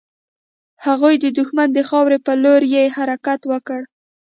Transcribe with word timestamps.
هغوی 0.85 1.15
د 1.19 1.25
دښمن 1.37 1.69
د 1.73 1.79
خاورې 1.89 2.17
پر 2.25 2.37
لور 2.43 2.61
يې 2.73 2.83
حرکت 2.97 3.41
وکړ. 3.51 3.81